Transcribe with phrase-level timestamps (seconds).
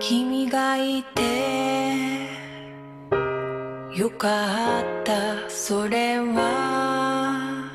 [0.00, 1.20] 君がいて
[3.94, 7.68] よかったそれは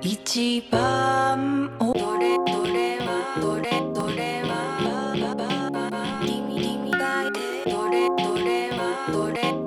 [0.00, 4.56] 一番おどれどれはどれどれは
[6.24, 9.57] 君がいてどれどれはどれ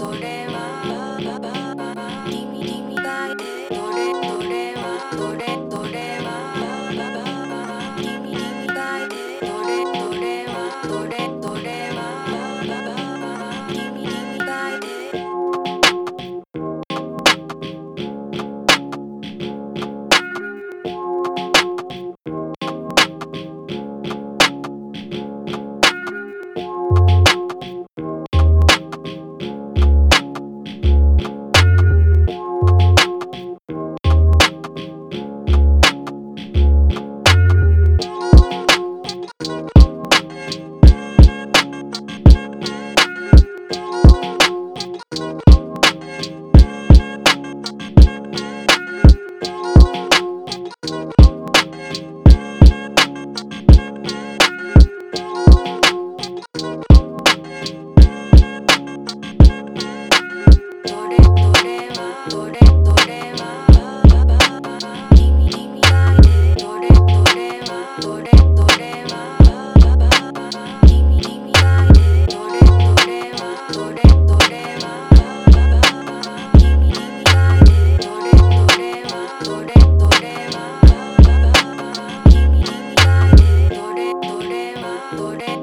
[85.14, 85.61] Lord.